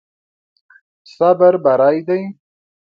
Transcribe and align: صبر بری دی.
صبر 1.15 1.53
بری 1.63 1.99
دی. 2.07 2.21